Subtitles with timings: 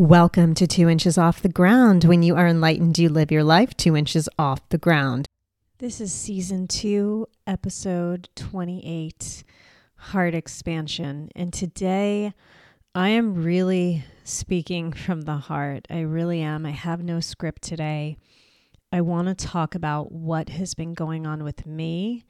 [0.00, 2.04] Welcome to Two Inches Off the Ground.
[2.04, 5.26] When you are enlightened, you live your life two inches off the ground.
[5.76, 9.44] This is season two, episode 28
[9.96, 11.28] Heart Expansion.
[11.36, 12.32] And today
[12.94, 15.86] I am really speaking from the heart.
[15.90, 16.64] I really am.
[16.64, 18.16] I have no script today.
[18.90, 22.24] I want to talk about what has been going on with me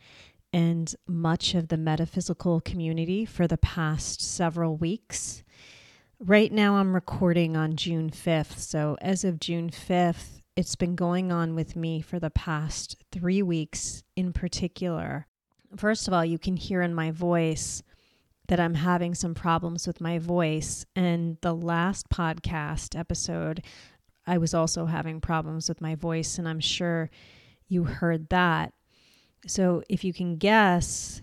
[0.52, 5.45] and much of the metaphysical community for the past several weeks.
[6.23, 8.59] Right now, I'm recording on June 5th.
[8.59, 13.43] So, as of June 5th, it's been going on with me for the past three
[13.43, 15.27] weeks in particular.
[15.77, 17.83] First of all, you can hear in my voice
[18.48, 20.84] that I'm having some problems with my voice.
[20.95, 23.62] And the last podcast episode,
[24.27, 27.09] I was also having problems with my voice, and I'm sure
[27.66, 28.74] you heard that.
[29.46, 31.23] So, if you can guess,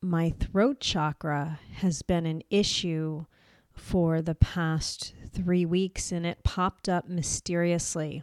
[0.00, 3.26] my throat chakra has been an issue
[3.74, 8.22] for the past three weeks and it popped up mysteriously.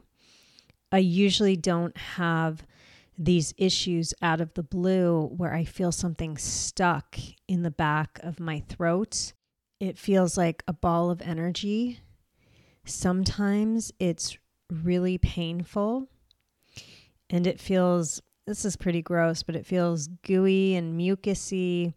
[0.92, 2.66] I usually don't have
[3.18, 8.40] these issues out of the blue where I feel something stuck in the back of
[8.40, 9.34] my throat.
[9.80, 12.00] It feels like a ball of energy.
[12.86, 14.38] Sometimes it's
[14.72, 16.08] really painful
[17.30, 21.94] and it feels this is pretty gross, but it feels gooey and mucusy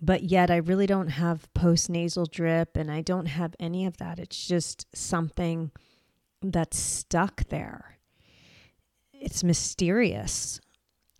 [0.00, 3.96] but yet I really don't have post nasal drip and I don't have any of
[3.96, 4.18] that.
[4.18, 5.70] It's just something
[6.42, 7.98] that's stuck there.
[9.12, 10.60] It's mysterious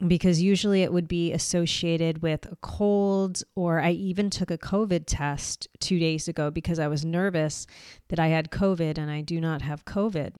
[0.07, 5.05] because usually it would be associated with a cold, or I even took a COVID
[5.07, 7.67] test two days ago because I was nervous
[8.09, 10.35] that I had COVID and I do not have COVID.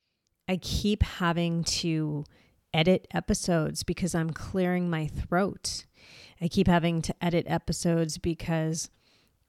[0.49, 2.25] I keep having to
[2.73, 5.87] edit episodes because I'm clearing my throat.
[6.41, 8.91] I keep having to edit episodes because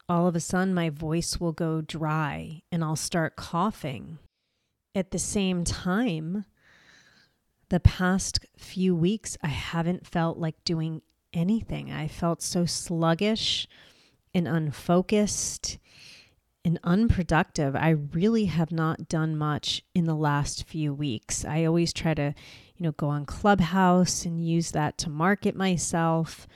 [0.07, 4.17] all of a sudden my voice will go dry and I'll start coughing.
[4.95, 6.45] At the same time,
[7.69, 11.91] the past few weeks, I haven't felt like doing anything.
[11.91, 13.67] I felt so sluggish
[14.33, 15.77] and unfocused
[16.65, 17.75] and unproductive.
[17.75, 21.45] I really have not done much in the last few weeks.
[21.45, 22.33] I always try to,
[22.75, 26.47] you know, go on Clubhouse and use that to market myself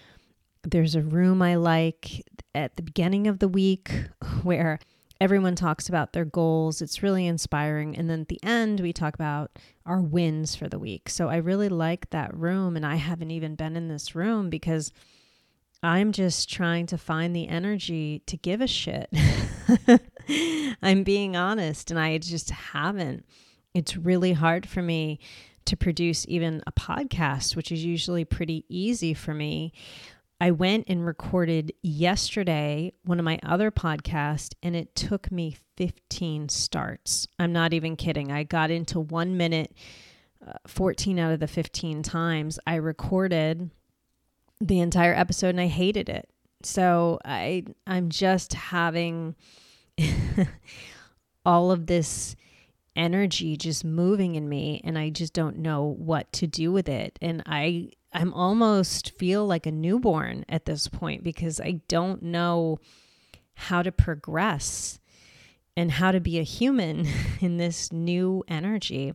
[0.63, 2.23] there's a room I like
[2.55, 3.91] at the beginning of the week
[4.43, 4.79] where
[5.21, 6.81] everyone talks about their goals.
[6.81, 7.95] It's really inspiring.
[7.95, 9.51] And then at the end, we talk about
[9.85, 11.09] our wins for the week.
[11.09, 12.75] So I really like that room.
[12.75, 14.91] And I haven't even been in this room because
[15.83, 19.09] I'm just trying to find the energy to give a shit.
[20.81, 23.25] I'm being honest, and I just haven't.
[23.73, 25.19] It's really hard for me
[25.65, 29.73] to produce even a podcast, which is usually pretty easy for me.
[30.41, 36.49] I went and recorded yesterday one of my other podcasts, and it took me 15
[36.49, 37.27] starts.
[37.39, 38.31] I'm not even kidding.
[38.31, 39.73] I got into one minute,
[40.45, 43.71] uh, 14 out of the 15 times I recorded
[44.59, 46.29] the entire episode, and I hated it.
[46.63, 49.35] So I I'm just having
[51.45, 52.35] all of this
[52.95, 57.17] energy just moving in me and I just don't know what to do with it
[57.21, 62.79] and I I'm almost feel like a newborn at this point because I don't know
[63.55, 64.99] how to progress
[65.75, 67.07] and how to be a human
[67.41, 69.13] in this new energy.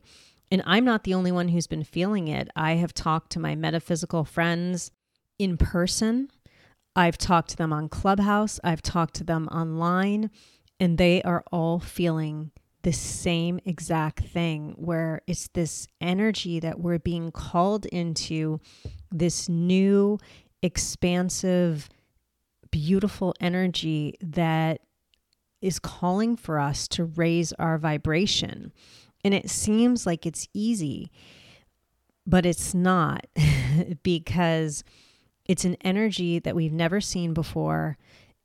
[0.51, 2.49] And I'm not the only one who's been feeling it.
[2.57, 4.91] I have talked to my metaphysical friends
[5.39, 6.31] in person.
[6.97, 8.59] I've talked to them on Clubhouse.
[8.65, 10.31] I've talked to them online,
[10.81, 12.51] and they are all feeling
[12.83, 18.61] the same exact thing where it's this energy that we're being called into
[19.11, 20.19] this new
[20.63, 21.89] expansive
[22.71, 24.81] beautiful energy that
[25.61, 28.73] is calling for us to raise our vibration.
[29.25, 31.11] And it seems like it's easy
[32.29, 33.27] but it's not
[34.03, 34.85] because
[35.47, 37.97] it's an energy that we've never seen before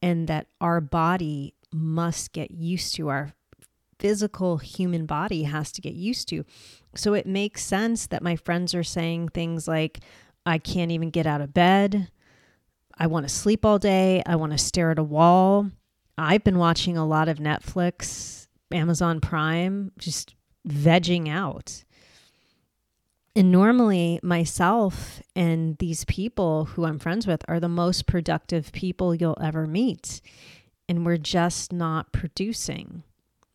[0.01, 3.33] and that our body must get used to our
[4.03, 6.43] physical human body has to get used to.
[6.93, 10.01] So it makes sense that my friends are saying things like,
[10.45, 12.11] I can't even get out of bed.
[12.97, 14.21] I want to sleep all day.
[14.25, 15.71] I want to stare at a wall.
[16.17, 20.35] I've been watching a lot of Netflix, Amazon Prime, just
[20.67, 21.85] vegging out.
[23.37, 29.15] And normally, myself and these people who I'm friends with are the most productive people
[29.15, 30.19] you'll ever meet.
[30.89, 33.03] And we're just not producing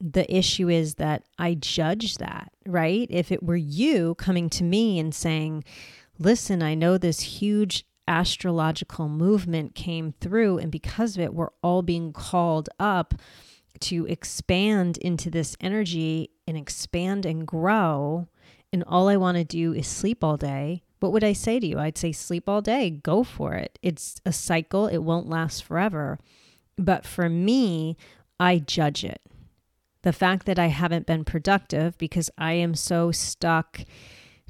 [0.00, 3.06] the issue is that I judge that, right?
[3.10, 5.64] If it were you coming to me and saying,
[6.18, 11.82] listen, I know this huge astrological movement came through, and because of it, we're all
[11.82, 13.14] being called up
[13.80, 18.28] to expand into this energy and expand and grow,
[18.72, 21.66] and all I want to do is sleep all day, what would I say to
[21.66, 21.78] you?
[21.78, 23.78] I'd say sleep all day, go for it.
[23.82, 26.18] It's a cycle, it won't last forever.
[26.76, 27.96] But for me,
[28.40, 29.20] I judge it.
[30.02, 33.80] The fact that I haven't been productive because I am so stuck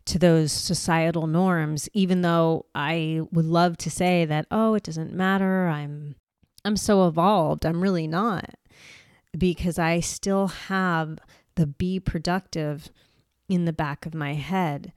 [0.05, 5.13] to those societal norms even though I would love to say that oh it doesn't
[5.13, 5.69] matter.
[5.69, 6.17] I'm
[6.65, 7.65] I'm so evolved.
[7.65, 8.55] I'm really not
[9.37, 11.19] because I still have
[11.55, 12.91] the be productive
[13.49, 14.93] in the back of my head.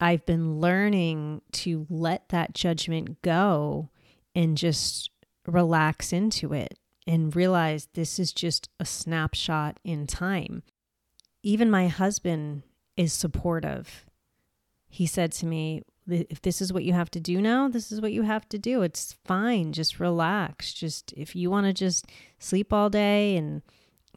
[0.00, 3.90] I've been learning to let that judgment go
[4.34, 5.10] and just
[5.46, 10.62] relax into it and realize this is just a snapshot in time
[11.42, 12.62] even my husband
[12.96, 14.04] is supportive
[14.92, 18.02] he said to me, if this is what you have to do now, this is
[18.02, 18.82] what you have to do.
[18.82, 19.72] It's fine.
[19.72, 20.74] Just relax.
[20.74, 22.06] Just if you want to just
[22.38, 23.62] sleep all day and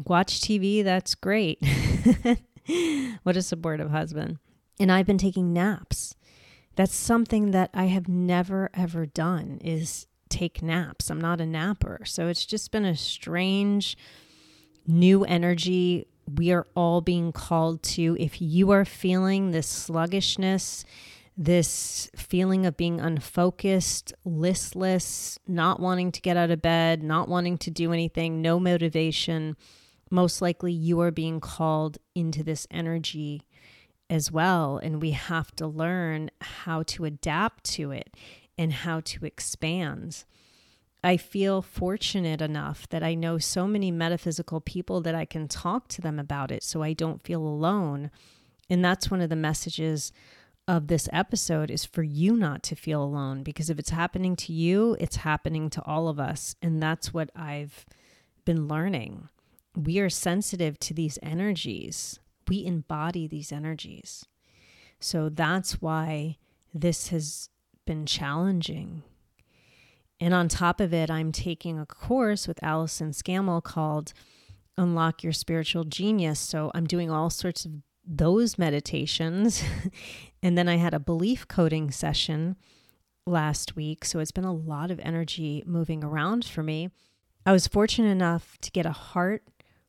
[0.06, 1.64] watch TV, that's great.
[3.24, 4.40] what a supportive husband.
[4.78, 6.14] And I've been taking naps.
[6.76, 11.10] That's something that I have never ever done is take naps.
[11.10, 12.02] I'm not a napper.
[12.06, 13.98] So it's just been a strange
[14.88, 18.18] new energy we are all being called to.
[18.20, 20.86] If you are feeling this sluggishness,
[21.38, 27.58] this feeling of being unfocused, listless, not wanting to get out of bed, not wanting
[27.60, 29.56] to do anything, no motivation,
[30.10, 33.44] most likely you are being called into this energy
[34.10, 34.78] as well.
[34.78, 38.16] And we have to learn how to adapt to it
[38.58, 40.24] and how to expand.
[41.04, 45.88] I feel fortunate enough that I know so many metaphysical people that I can talk
[45.90, 48.10] to them about it so I don't feel alone.
[48.70, 50.12] And that's one of the messages
[50.68, 54.54] of this episode is for you not to feel alone because if it's happening to
[54.54, 56.56] you, it's happening to all of us.
[56.62, 57.86] And that's what I've
[58.46, 59.30] been learning.
[59.76, 62.20] We are sensitive to these energies.
[62.48, 64.26] We embody these energies.
[65.00, 66.38] So that's why
[66.74, 67.50] this has
[67.86, 69.04] been challenging
[70.20, 74.14] and on top of it, I'm taking a course with Allison Scammell called
[74.78, 76.40] Unlock Your Spiritual Genius.
[76.40, 77.72] So I'm doing all sorts of
[78.06, 79.64] those meditations.
[80.44, 82.56] and then I had a belief coding session
[83.26, 84.06] last week.
[84.06, 86.90] So it's been a lot of energy moving around for me.
[87.46, 89.44] I was fortunate enough to get a heart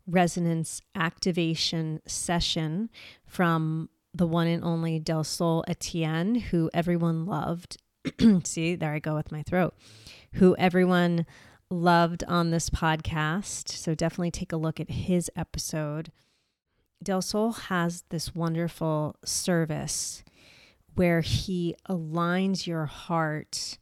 [0.08, 2.90] resonance activation session
[3.26, 7.76] from the one and only Del Sol Etienne, who everyone loved.
[8.44, 9.74] See, there I go with my throat
[10.34, 11.26] who everyone
[11.70, 13.70] loved on this podcast.
[13.70, 16.12] So definitely take a look at his episode.
[17.02, 20.22] Del Sol has this wonderful service
[20.94, 23.78] where he aligns your heart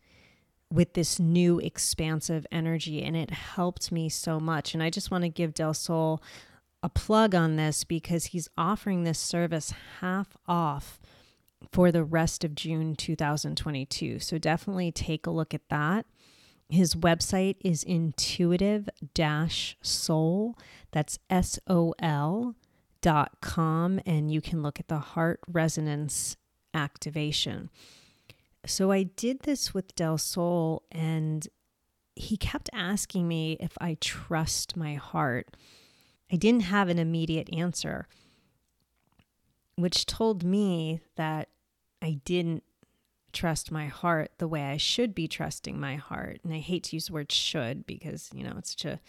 [0.73, 5.23] with this new expansive energy and it helped me so much and i just want
[5.23, 6.21] to give del sol
[6.83, 11.01] a plug on this because he's offering this service half off
[11.73, 16.07] for the rest of june 2022 so definitely take a look at that
[16.69, 18.89] his website is intuitive
[19.83, 20.59] sol.
[20.93, 22.55] That's S O L
[23.01, 24.01] dot com.
[24.07, 26.37] And you can look at the heart resonance
[26.73, 27.71] activation.
[28.67, 31.47] So I did this with Del Sol, and
[32.17, 35.55] he kept asking me if I trust my heart.
[36.33, 38.09] I didn't have an immediate answer,
[39.77, 41.51] which told me that
[42.05, 42.63] I didn't
[43.33, 46.41] trust my heart the way I should be trusting my heart.
[46.45, 49.01] And I hate to use the word should because, you know, it's such a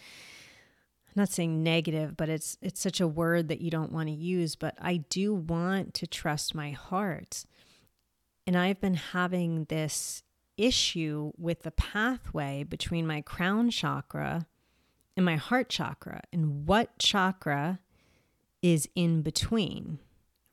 [1.16, 4.14] I'm not saying negative, but it's it's such a word that you don't want to
[4.14, 7.44] use, but I do want to trust my heart.
[8.46, 10.22] And I've been having this
[10.56, 14.46] issue with the pathway between my crown chakra
[15.16, 17.80] and my heart chakra and what chakra
[18.62, 19.98] is in between,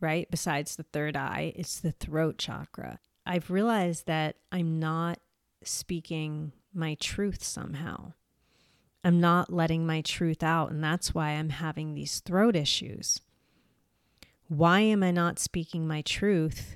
[0.04, 0.30] right?
[0.30, 3.00] Besides the third eye, it's the throat chakra.
[3.26, 5.20] I've realized that I'm not
[5.64, 8.14] speaking my truth somehow.
[9.04, 13.22] I'm not letting my truth out, and that's why I'm having these throat issues.
[14.48, 16.76] Why am I not speaking my truth?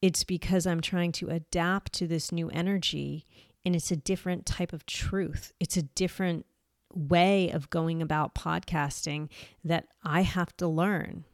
[0.00, 3.26] It's because I'm trying to adapt to this new energy,
[3.64, 5.52] and it's a different type of truth.
[5.60, 6.46] It's a different
[6.94, 9.28] way of going about podcasting
[9.64, 11.24] that I have to learn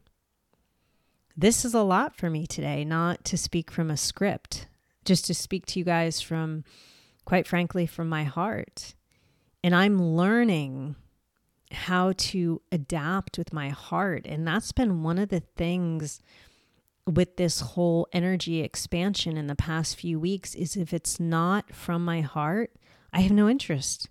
[1.37, 4.67] this is a lot for me today, not to speak from a script,
[5.05, 6.63] just to speak to you guys from,
[7.25, 8.95] quite frankly, from my heart.
[9.63, 10.95] And I'm learning
[11.71, 14.25] how to adapt with my heart.
[14.25, 16.21] And that's been one of the things
[17.05, 22.03] with this whole energy expansion in the past few weeks is if it's not from
[22.03, 22.71] my heart,
[23.13, 24.09] I have no interest.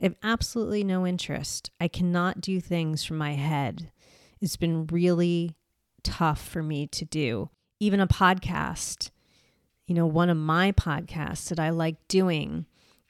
[0.00, 1.70] I have absolutely no interest.
[1.80, 3.90] I cannot do things from my head.
[4.40, 5.56] It's been really
[6.02, 7.50] tough for me to do.
[7.80, 9.10] Even a podcast,
[9.86, 12.66] you know, one of my podcasts that I like doing.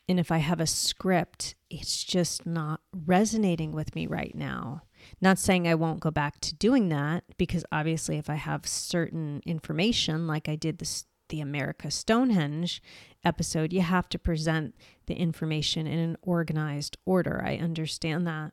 [0.08, 4.82] And if I have a script, it's just not resonating with me right now.
[5.20, 9.42] Not saying I won't go back to doing that because obviously, if I have certain
[9.44, 12.82] information, like I did this, the America Stonehenge
[13.24, 14.74] episode, you have to present
[15.06, 17.42] the information in an organized order.
[17.44, 18.52] I understand that.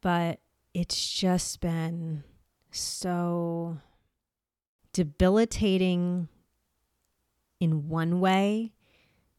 [0.00, 0.40] But
[0.74, 2.24] it's just been
[2.72, 3.78] so
[4.92, 6.28] debilitating
[7.60, 8.72] in one way,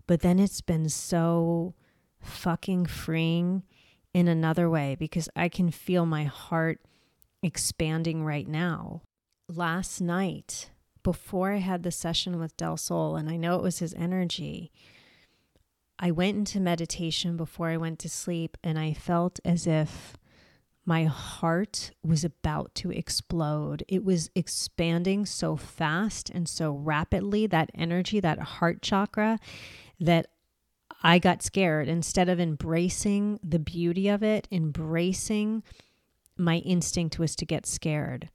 [0.07, 1.73] but then it's been so
[2.21, 3.63] fucking freeing
[4.13, 6.79] in another way because I can feel my heart
[7.41, 9.01] expanding right now.
[9.49, 10.69] Last night,
[11.03, 14.71] before I had the session with Del Sol, and I know it was his energy,
[15.99, 20.17] I went into meditation before I went to sleep and I felt as if
[20.85, 23.83] my heart was about to explode.
[23.87, 29.39] It was expanding so fast and so rapidly, that energy, that heart chakra,
[29.99, 30.27] that
[31.01, 31.87] I got scared.
[31.87, 35.63] Instead of embracing the beauty of it, embracing
[36.37, 38.29] my instinct was to get scared.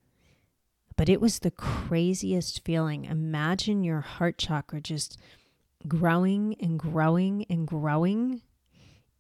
[0.97, 3.05] But it was the craziest feeling.
[3.05, 5.19] Imagine your heart chakra just
[5.87, 8.43] growing and growing and growing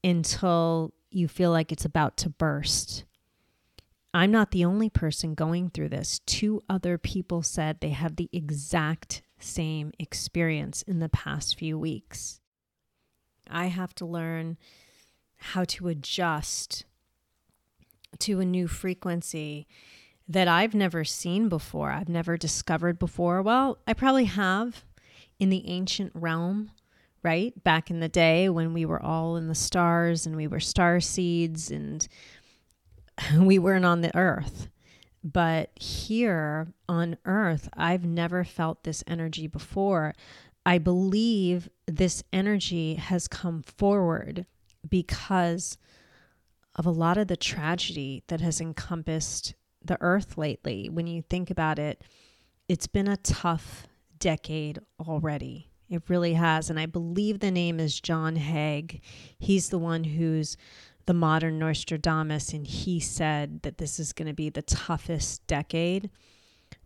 [0.02, 3.04] until you feel like it's about to burst.
[4.18, 6.20] I'm not the only person going through this.
[6.26, 12.40] Two other people said they had the exact same experience in the past few weeks.
[13.48, 14.58] I have to learn
[15.36, 16.84] how to adjust
[18.18, 19.68] to a new frequency
[20.26, 21.92] that I've never seen before.
[21.92, 23.40] I've never discovered before.
[23.40, 24.84] Well, I probably have
[25.38, 26.72] in the ancient realm,
[27.22, 27.62] right?
[27.62, 30.98] Back in the day when we were all in the stars and we were star
[30.98, 32.08] seeds and
[33.38, 34.68] we weren't on the earth.
[35.24, 40.14] But here on earth, I've never felt this energy before.
[40.64, 44.46] I believe this energy has come forward
[44.88, 45.76] because
[46.76, 50.88] of a lot of the tragedy that has encompassed the earth lately.
[50.88, 52.02] When you think about it,
[52.68, 53.86] it's been a tough
[54.18, 55.70] decade already.
[55.88, 56.70] It really has.
[56.70, 58.96] And I believe the name is John Hogue.
[59.38, 60.56] He's the one who's
[61.08, 66.10] the modern Nostradamus, and he said that this is going to be the toughest decade.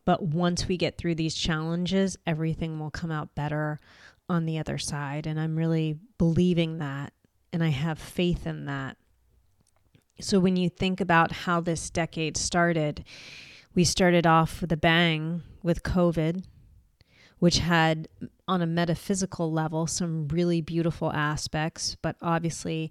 [0.04, 3.80] But once we get through these challenges, everything will come out better
[4.28, 5.26] on the other side.
[5.26, 7.12] And I'm really believing that,
[7.52, 8.96] and I have faith in that.
[10.20, 13.04] So when you think about how this decade started,
[13.74, 16.44] we started off with a bang with COVID,
[17.40, 18.06] which had,
[18.46, 22.88] on a metaphysical level, some really beautiful aspects, but obviously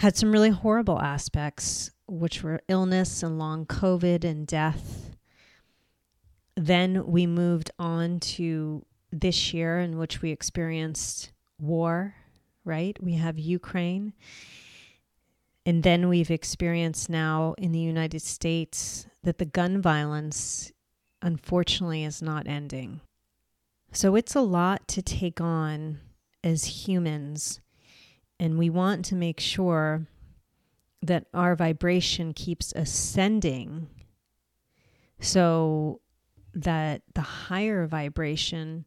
[0.00, 5.14] had some really horrible aspects, which were illness and long COVID and death.
[6.56, 12.14] Then we moved on to this year, in which we experienced war,
[12.64, 12.96] right?
[13.02, 14.14] We have Ukraine.
[15.66, 20.72] And then we've experienced now in the United States that the gun violence,
[21.20, 23.02] unfortunately, is not ending.
[23.92, 25.98] So it's a lot to take on
[26.42, 27.60] as humans
[28.40, 30.06] and we want to make sure
[31.02, 33.86] that our vibration keeps ascending
[35.20, 36.00] so
[36.54, 38.86] that the higher vibration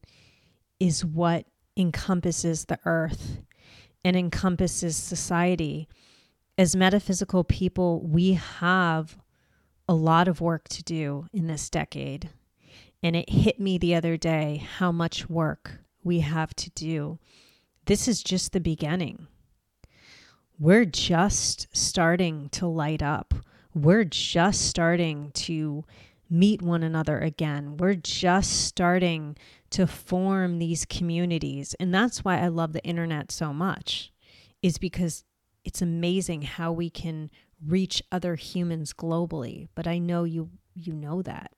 [0.80, 1.46] is what
[1.78, 3.42] encompasses the earth
[4.04, 5.88] and encompasses society.
[6.58, 9.18] As metaphysical people, we have
[9.88, 12.32] a lot of work to do in this decade.
[13.04, 17.20] And it hit me the other day how much work we have to do.
[17.86, 19.28] This is just the beginning
[20.60, 23.34] we're just starting to light up.
[23.74, 25.84] We're just starting to
[26.30, 27.78] meet one another again.
[27.78, 29.36] We're just starting
[29.72, 31.76] to form these communities.
[31.80, 34.12] And that's why I love the internet so much,
[34.62, 35.24] is because
[35.66, 37.30] it's amazing how we can
[37.66, 39.68] reach other humans globally.
[39.76, 41.52] But I know you you know that.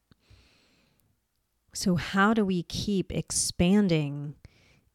[1.74, 4.36] So how do we keep expanding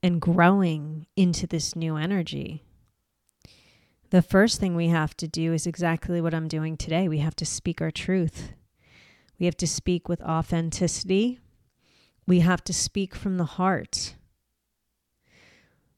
[0.02, 2.64] and growing into this new energy?
[4.11, 7.09] The first thing we have to do is exactly what I'm doing today.
[7.09, 8.52] We have to speak our truth.
[9.38, 11.38] We have to speak with authenticity.
[12.26, 14.17] We have to speak from the heart.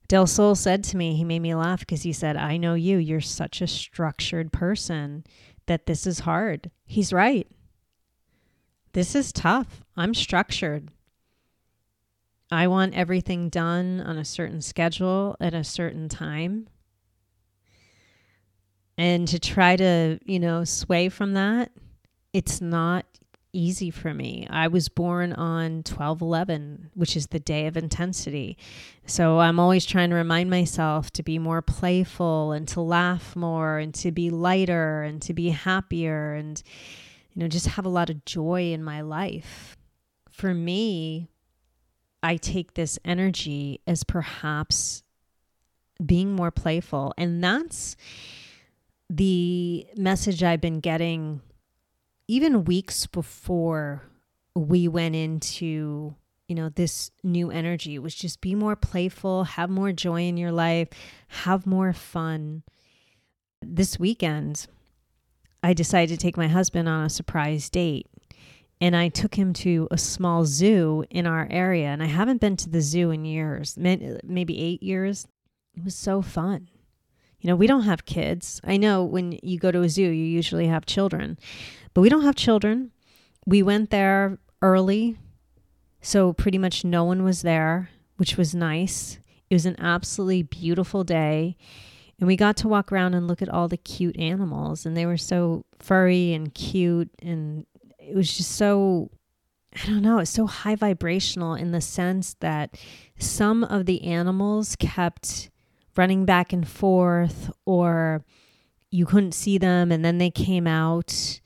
[0.08, 2.98] Del Sol said to me, he made me laugh because he said, I know you.
[2.98, 5.24] You're such a structured person
[5.66, 6.70] that this is hard.
[6.84, 7.46] He's right.
[8.92, 9.82] This is tough.
[9.96, 10.90] I'm structured.
[12.50, 16.68] I want everything done on a certain schedule at a certain time.
[18.98, 21.72] And to try to, you know, sway from that,
[22.32, 23.06] it's not
[23.52, 24.46] easy for me.
[24.48, 28.56] I was born on 1211, which is the day of intensity.
[29.06, 33.78] So I'm always trying to remind myself to be more playful and to laugh more
[33.78, 36.62] and to be lighter and to be happier and,
[37.32, 39.76] you know, just have a lot of joy in my life.
[40.30, 41.28] For me,
[42.22, 45.02] I take this energy as perhaps
[46.04, 47.12] being more playful.
[47.18, 47.96] And that's
[49.08, 51.40] the message I've been getting
[52.28, 54.02] even weeks before
[54.54, 56.14] we went into
[56.48, 60.52] you know this new energy was just be more playful have more joy in your
[60.52, 60.88] life
[61.28, 62.62] have more fun.
[63.60, 64.66] This weekend
[65.62, 68.06] i decided to take my husband on a surprise date
[68.80, 72.56] and i took him to a small zoo in our area and i haven't been
[72.56, 75.26] to the zoo in years maybe eight years.
[75.74, 76.68] It was so fun
[77.42, 80.24] you know we don't have kids i know when you go to a zoo you
[80.24, 81.36] usually have children
[81.94, 82.90] but we don't have children.
[83.46, 85.18] We went there early,
[86.00, 89.18] so pretty much no one was there, which was nice.
[89.50, 91.56] It was an absolutely beautiful day.
[92.18, 95.06] And we got to walk around and look at all the cute animals, and they
[95.06, 97.10] were so furry and cute.
[97.20, 97.66] And
[97.98, 99.10] it was just so,
[99.74, 102.78] I don't know, it's so high vibrational in the sense that
[103.18, 105.50] some of the animals kept
[105.96, 108.24] running back and forth, or
[108.90, 111.40] you couldn't see them, and then they came out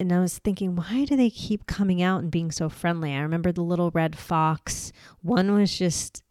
[0.00, 3.14] and I was thinking, why do they keep coming out and being so friendly?
[3.14, 4.92] I remember the little red fox.
[5.22, 6.22] One was just,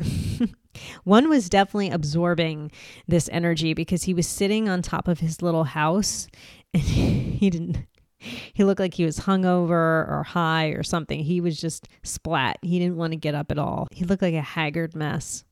[1.03, 2.71] one was definitely absorbing
[3.07, 6.27] this energy because he was sitting on top of his little house
[6.73, 7.85] and he didn't,
[8.19, 11.19] he looked like he was hungover or high or something.
[11.19, 12.59] He was just splat.
[12.61, 13.87] He didn't want to get up at all.
[13.91, 15.43] He looked like a haggard mess.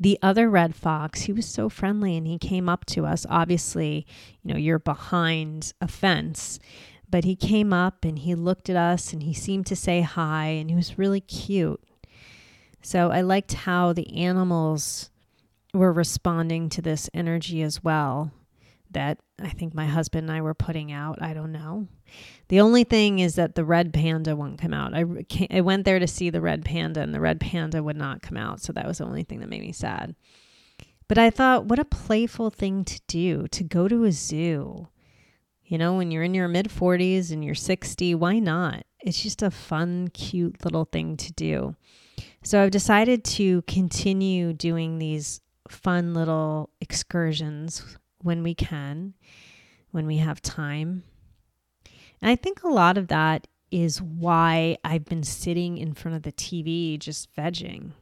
[0.00, 3.26] The other red fox, he was so friendly and he came up to us.
[3.28, 4.06] Obviously,
[4.42, 6.58] you know, you're behind a fence,
[7.10, 10.46] but he came up and he looked at us and he seemed to say hi
[10.46, 11.82] and he was really cute.
[12.80, 15.10] So I liked how the animals
[15.74, 18.32] were responding to this energy as well
[18.92, 21.22] that I think my husband and I were putting out.
[21.22, 21.88] I don't know.
[22.48, 24.94] The only thing is that the red panda won't come out.
[24.94, 25.04] I,
[25.50, 28.36] I went there to see the red panda, and the red panda would not come
[28.36, 28.60] out.
[28.60, 30.14] So that was the only thing that made me sad.
[31.08, 34.88] But I thought, what a playful thing to do to go to a zoo.
[35.64, 38.84] You know, when you're in your mid 40s and you're 60, why not?
[39.00, 41.76] It's just a fun, cute little thing to do.
[42.42, 49.14] So I've decided to continue doing these fun little excursions when we can,
[49.90, 51.04] when we have time.
[52.22, 56.22] And I think a lot of that is why I've been sitting in front of
[56.22, 57.92] the TV just vegging.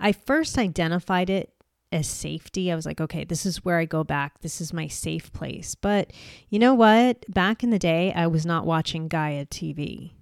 [0.00, 1.52] I first identified it
[1.92, 2.72] as safety.
[2.72, 4.40] I was like, okay, this is where I go back.
[4.40, 5.74] This is my safe place.
[5.74, 6.12] But
[6.48, 7.24] you know what?
[7.32, 10.12] Back in the day, I was not watching Gaia TV.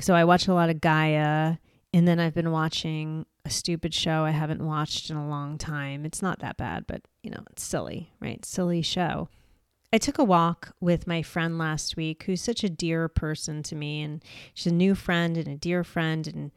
[0.00, 1.58] So I watched a lot of Gaia,
[1.94, 6.04] and then I've been watching a stupid show I haven't watched in a long time.
[6.04, 8.44] It's not that bad, but you know, it's silly, right?
[8.44, 9.28] Silly show.
[9.92, 13.76] I took a walk with my friend last week, who's such a dear person to
[13.76, 16.26] me, and she's a new friend and a dear friend.
[16.26, 16.50] And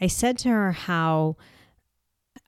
[0.00, 1.36] I said to her how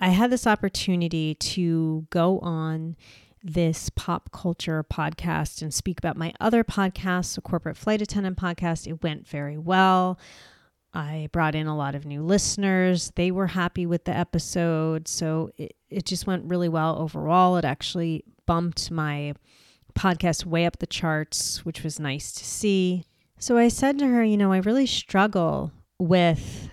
[0.01, 2.97] I had this opportunity to go on
[3.43, 8.87] this pop culture podcast and speak about my other podcast, a corporate flight attendant podcast.
[8.87, 10.19] It went very well.
[10.93, 13.13] I brought in a lot of new listeners.
[13.15, 15.07] They were happy with the episode.
[15.07, 17.57] So it, it just went really well overall.
[17.57, 19.35] It actually bumped my
[19.95, 23.05] podcast way up the charts, which was nice to see.
[23.39, 26.71] So I said to her, you know, I really struggle with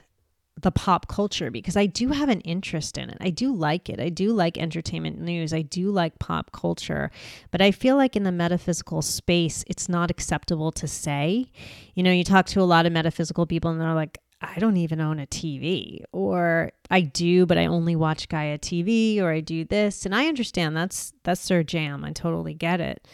[0.59, 3.17] the pop culture because I do have an interest in it.
[3.21, 3.99] I do like it.
[3.99, 5.53] I do like entertainment news.
[5.53, 7.11] I do like pop culture.
[7.51, 11.51] But I feel like in the metaphysical space, it's not acceptable to say.
[11.93, 14.77] You know, you talk to a lot of metaphysical people and they're like, I don't
[14.77, 19.39] even own a TV, or I do, but I only watch Gaia TV, or I
[19.39, 20.05] do this.
[20.05, 22.03] And I understand that's that's their jam.
[22.03, 23.07] I totally get it.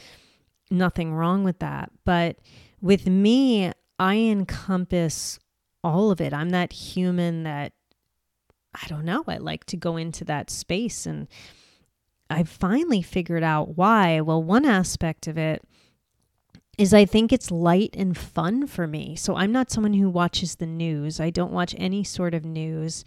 [0.69, 1.91] Nothing wrong with that.
[2.03, 2.39] But
[2.81, 5.39] with me, I encompass
[5.83, 6.33] all of it.
[6.33, 7.73] I'm that human that
[8.73, 9.23] I don't know.
[9.27, 11.27] I like to go into that space and
[12.29, 14.21] I finally figured out why.
[14.21, 15.61] Well, one aspect of it
[16.77, 19.15] is I think it's light and fun for me.
[19.15, 21.19] So I'm not someone who watches the news.
[21.19, 23.05] I don't watch any sort of news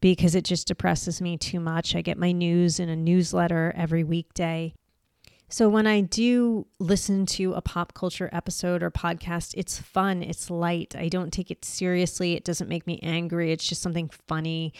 [0.00, 1.94] because it just depresses me too much.
[1.94, 4.74] I get my news in a newsletter every weekday.
[5.54, 10.50] So when I do listen to a pop culture episode or podcast, it's fun, it's
[10.50, 10.96] light.
[10.98, 12.32] I don't take it seriously.
[12.32, 13.52] It doesn't make me angry.
[13.52, 14.74] It's just something funny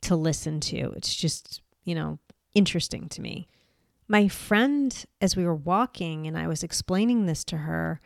[0.00, 0.90] to listen to.
[0.96, 2.18] It's just, you know,
[2.54, 3.46] interesting to me.
[4.08, 8.00] My friend, as we were walking and I was explaining this to her,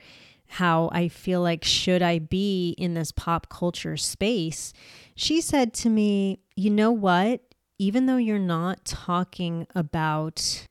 [0.46, 4.74] how I feel like, should I be in this pop culture space?
[5.14, 7.40] She said to me, You know what?
[7.78, 10.66] Even though you're not talking about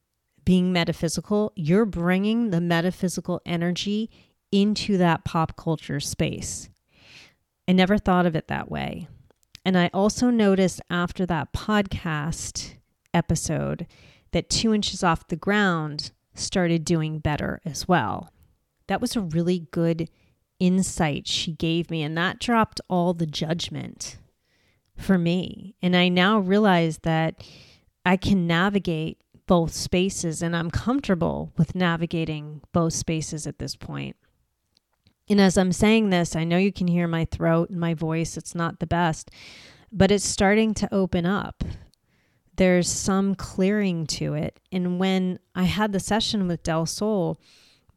[0.49, 4.09] being metaphysical, you're bringing the metaphysical energy
[4.51, 6.71] into that pop culture space.
[7.67, 9.07] I never thought of it that way.
[9.63, 12.73] And I also noticed after that podcast
[13.13, 13.85] episode
[14.31, 18.33] that two inches off the ground started doing better as well.
[18.88, 20.09] That was a really good
[20.59, 24.17] insight she gave me, and that dropped all the judgment
[24.97, 25.75] for me.
[25.79, 27.43] And I now realize that
[28.03, 34.15] I can navigate both spaces, and I'm comfortable with navigating both spaces at this point.
[35.27, 38.38] And as I'm saying this, I know you can hear my throat and my voice.
[38.38, 39.31] It's not the best,
[39.91, 41.63] but it's starting to open up.
[42.57, 44.59] There's some clearing to it.
[44.71, 47.41] And when I had the session with Del Sol,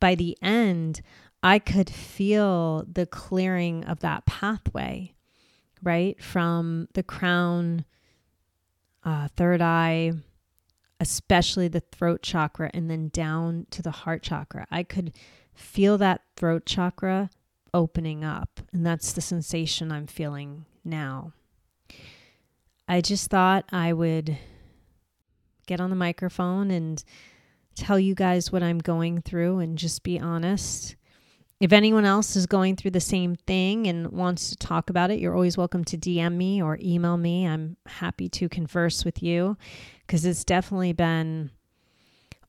[0.00, 1.02] by the end,
[1.42, 5.12] I could feel the clearing of that pathway,
[5.82, 6.18] right?
[6.22, 7.84] From the crown,
[9.04, 10.12] uh, third eye,
[11.02, 14.68] especially the throat chakra, and then down to the heart chakra.
[14.70, 15.12] I could
[15.52, 17.28] feel that throat chakra
[17.74, 18.60] opening up.
[18.72, 21.32] And that's the sensation I'm feeling now.
[22.86, 24.38] I just thought I would
[25.66, 27.02] get on the microphone and
[27.74, 30.94] tell you guys what I'm going through and just be honest.
[31.62, 35.20] If anyone else is going through the same thing and wants to talk about it,
[35.20, 37.46] you're always welcome to DM me or email me.
[37.46, 39.56] I'm happy to converse with you
[40.04, 41.52] because it's definitely been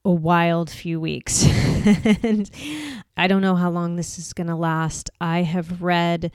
[0.03, 1.45] a wild few weeks.
[2.23, 2.49] and
[3.15, 5.11] I don't know how long this is going to last.
[5.21, 6.31] I have read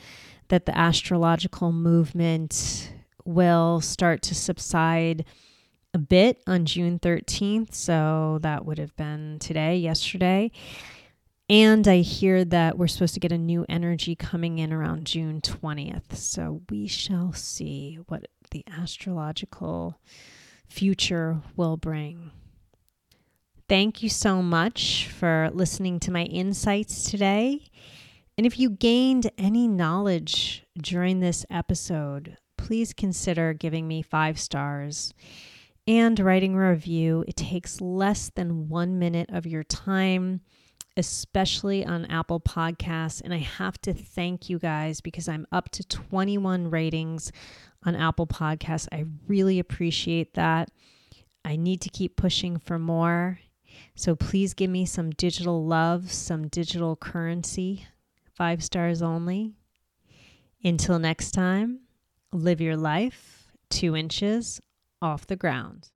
[0.47, 2.93] that the astrological movement
[3.25, 5.25] will start to subside
[5.95, 7.75] a bit on June 13th.
[7.75, 10.53] So that would have been today, yesterday.
[11.50, 15.40] And I hear that we're supposed to get a new energy coming in around June
[15.40, 16.14] 20th.
[16.14, 19.98] So we shall see what the astrological
[20.66, 22.32] future will bring.
[23.66, 27.64] Thank you so much for listening to my insights today.
[28.37, 35.14] And if you gained any knowledge during this episode, please consider giving me five stars
[35.87, 37.24] and writing a review.
[37.26, 40.42] It takes less than one minute of your time,
[40.98, 43.22] especially on Apple Podcasts.
[43.22, 47.32] And I have to thank you guys because I'm up to 21 ratings
[47.84, 48.88] on Apple Podcasts.
[48.92, 50.70] I really appreciate that.
[51.44, 53.38] I need to keep pushing for more.
[53.94, 57.87] So please give me some digital love, some digital currency,
[58.34, 59.54] five stars only.
[60.64, 61.80] Until next time,
[62.32, 63.38] live your life
[63.70, 64.61] two inches
[65.00, 65.90] off the ground.